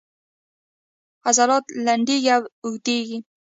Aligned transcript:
عضلات 1.27 1.63
لنډیږي 1.85 2.29
او 2.35 2.43
اوږدیږي 2.63 3.17